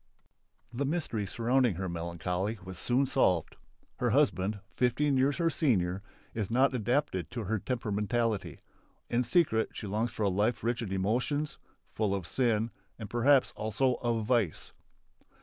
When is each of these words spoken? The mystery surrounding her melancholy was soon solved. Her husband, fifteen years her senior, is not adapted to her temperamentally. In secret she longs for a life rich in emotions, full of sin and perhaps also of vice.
The 0.73 0.83
mystery 0.83 1.27
surrounding 1.27 1.75
her 1.75 1.87
melancholy 1.87 2.57
was 2.63 2.79
soon 2.79 3.05
solved. 3.05 3.55
Her 3.97 4.09
husband, 4.09 4.59
fifteen 4.75 5.15
years 5.15 5.37
her 5.37 5.51
senior, 5.51 6.01
is 6.33 6.49
not 6.49 6.73
adapted 6.73 7.29
to 7.29 7.43
her 7.43 7.59
temperamentally. 7.59 8.61
In 9.11 9.23
secret 9.23 9.69
she 9.73 9.85
longs 9.85 10.11
for 10.11 10.23
a 10.23 10.27
life 10.27 10.63
rich 10.63 10.81
in 10.81 10.91
emotions, 10.91 11.59
full 11.93 12.15
of 12.15 12.25
sin 12.25 12.71
and 12.97 13.11
perhaps 13.11 13.51
also 13.55 13.93
of 14.01 14.25
vice. 14.25 14.73